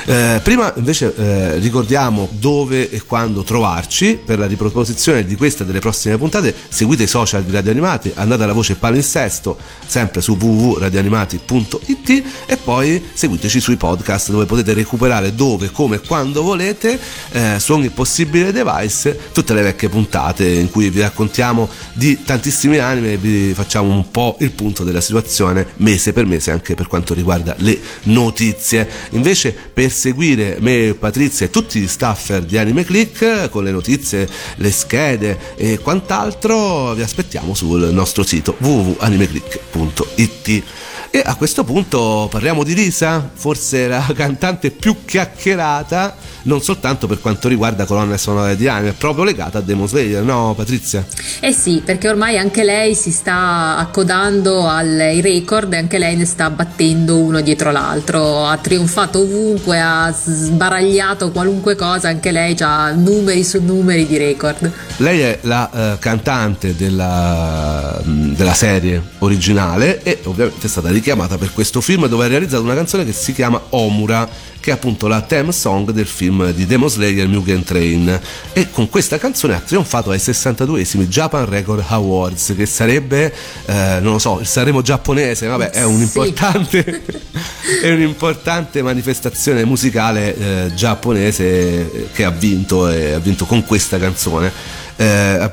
[0.05, 5.65] Eh, prima invece eh, ricordiamo dove e quando trovarci per la riproposizione di questa e
[5.65, 10.37] delle prossime puntate, seguite i social di Radio Animati, andate alla voce palinsesto sempre su
[10.39, 16.99] www.radioanimati.it e poi seguiteci sui podcast dove potete recuperare dove, come quando volete
[17.31, 22.77] eh, su ogni possibile device tutte le vecchie puntate in cui vi raccontiamo di tantissimi
[22.77, 27.13] anime vi facciamo un po' il punto della situazione mese per mese anche per quanto
[27.13, 28.87] riguarda le notizie.
[29.11, 34.27] Invece per seguire me, Patrizia e tutti gli staffer di Anime Click con le notizie,
[34.55, 40.63] le schede e quant'altro vi aspettiamo sul nostro sito www.animeclick.it.
[41.11, 46.15] E a questo punto parliamo di Lisa, forse la cantante più chiacchierata,
[46.45, 50.23] non soltanto per quanto riguarda colonne sonore di anime, è proprio legata a Demon Slayer,
[50.23, 51.05] no Patrizia?
[51.39, 56.25] Eh sì, perché ormai anche lei si sta accodando ai record e anche lei ne
[56.25, 58.45] sta battendo uno dietro l'altro.
[58.45, 64.71] Ha trionfato ovunque, ha sbaragliato qualunque cosa, anche lei ha numeri su numeri di record.
[64.97, 71.51] Lei è la eh, cantante della, della serie originale e ovviamente è stata richiamata per
[71.51, 75.21] questo film dove ha realizzato una canzone che si chiama Omura che è appunto la
[75.21, 78.19] theme song del film di Demon Slayer Mugen Train.
[78.51, 83.31] E con questa canzone ha trionfato ai 62esimi Japan Record Awards che sarebbe
[83.67, 85.45] eh, non lo so il Sanremo giapponese.
[85.45, 87.03] Vabbè è un'importante
[87.83, 94.51] è un'importante manifestazione musicale eh, giapponese che ha vinto e ha vinto con questa canzone
[94.97, 95.51] eh,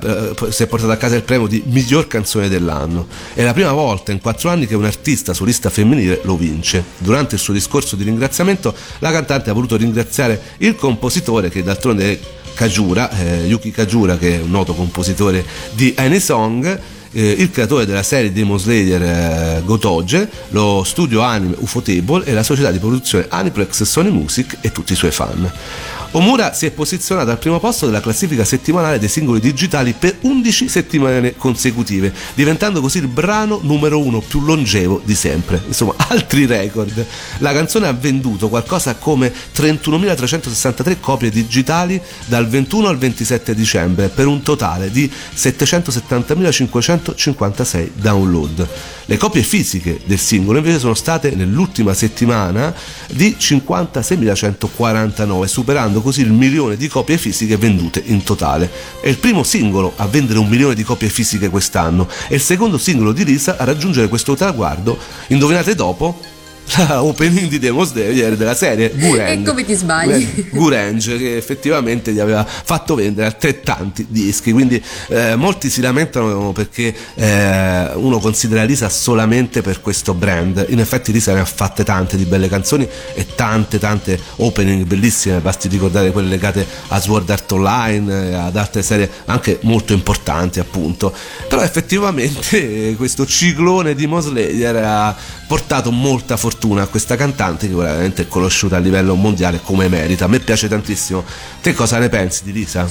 [0.51, 3.07] si è portato a casa il premio di miglior canzone dell'anno.
[3.35, 6.85] È la prima volta in quattro anni che un artista solista femminile lo vince.
[6.99, 12.13] Durante il suo discorso di ringraziamento, la cantante ha voluto ringraziare il compositore che d'altronde
[12.13, 12.19] è
[12.55, 16.81] Kajura, eh, Yuki Kajura, che è un noto compositore di Any Song.
[17.15, 22.43] Eh, il creatore della serie Demon Slayer eh, Gotoge, lo studio anime Ufotable e la
[22.43, 25.51] società di produzione Aniplex Sony Music e tutti i suoi fan.
[26.15, 30.69] Omura si è posizionato al primo posto della classifica settimanale dei singoli digitali per 11
[30.69, 35.63] settimane consecutive, diventando così il brano numero uno più longevo di sempre.
[35.67, 37.07] Insomma, altri record.
[37.39, 44.27] La canzone ha venduto qualcosa come 31.363 copie digitali dal 21 al 27 dicembre, per
[44.27, 48.69] un totale di 770.556 download.
[49.07, 52.75] Le copie fisiche del singolo invece sono state nell'ultima settimana
[53.09, 58.71] di 56.149, superando così il milione di copie fisiche vendute in totale.
[59.01, 62.09] È il primo singolo a vendere un milione di copie fisiche quest'anno.
[62.29, 64.99] E il secondo singolo di Lisa a raggiungere questo traguardo,
[65.29, 66.19] indovinate dopo,
[67.01, 69.43] opening di Demon Slayer della serie Gureng.
[69.43, 70.49] E come ti sbagli?
[70.51, 76.95] Gureng che effettivamente gli aveva fatto vendere altrettanti dischi, quindi eh, molti si lamentano perché
[77.15, 80.67] eh, uno considera Lisa solamente per questo brand.
[80.69, 85.41] In effetti Lisa ne ha fatte tante di belle canzoni e tante tante opening bellissime,
[85.41, 90.61] basti ricordare quelle legate a Sword Art Online e ad altre serie anche molto importanti
[90.61, 91.13] appunto.
[91.49, 95.17] Però effettivamente questo ciclone di Demon Slayer ha
[95.47, 100.25] portato molta fortuna a questa cantante che veramente è conosciuta a livello mondiale come merita.
[100.27, 101.25] A me piace tantissimo.
[101.61, 102.89] Te cosa ne pensi di Lisa?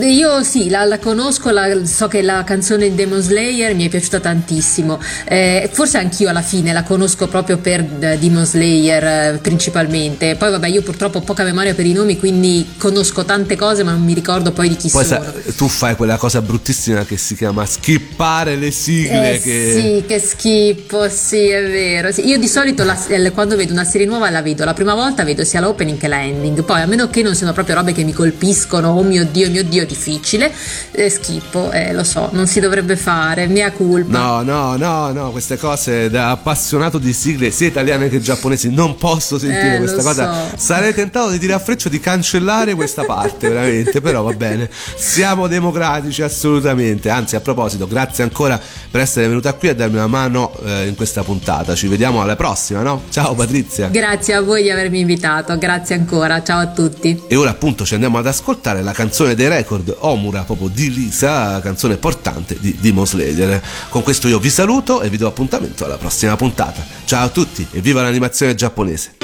[0.00, 4.20] Io sì, la, la conosco, la- so che la canzone Demon Slayer mi è piaciuta
[4.20, 5.00] tantissimo.
[5.24, 9.04] Eh, forse anch'io alla fine la conosco proprio per eh, Demon Slayer
[9.34, 10.36] eh, principalmente.
[10.36, 13.92] Poi vabbè, io purtroppo ho poca memoria per i nomi, quindi conosco tante cose, ma
[13.92, 15.22] non mi ricordo poi di chi Poi sono.
[15.24, 19.34] sa- tu fai quella cosa bruttissima che si chiama skippare le sigle.
[19.34, 19.72] Eh, che...
[19.80, 22.12] Sì, che schifo, sì, è vero.
[22.12, 22.26] sì.
[22.26, 22.96] Io di solito la-
[23.32, 26.22] quando vedo una serie nuova la vedo, la prima volta vedo sia l'opening che la
[26.22, 29.50] ending, poi a meno che non siano proprio robe che mi colpiscono, oh mio dio,
[29.50, 30.52] mio dio, difficile,
[30.90, 34.18] eh, schifo, eh, lo so, non si dovrebbe fare, mia colpa.
[34.18, 38.96] No, no, no, no, queste cose da appassionato di sigle, sia italiane che giapponesi, non
[38.96, 40.48] posso sentire Eh, questa cosa.
[40.50, 40.56] so.
[40.56, 44.68] Sarei tentato di dire a freccio di cancellare questa parte, veramente, però va bene.
[44.96, 47.10] Siamo democratici assolutamente.
[47.10, 50.94] Anzi, a proposito, grazie ancora per essere venuta qui a darmi una mano eh, in
[50.94, 51.74] questa puntata.
[51.74, 52.93] Ci vediamo alla prossima, no?
[53.10, 53.88] Ciao Patrizia.
[53.88, 57.22] Grazie a voi di avermi invitato, grazie ancora, ciao a tutti.
[57.28, 61.60] E ora appunto ci andiamo ad ascoltare la canzone dei record Omura proprio di Lisa,
[61.60, 63.62] canzone portante di Demon Slayer.
[63.88, 66.84] Con questo io vi saluto e vi do appuntamento alla prossima puntata.
[67.04, 69.23] Ciao a tutti e viva l'animazione giapponese!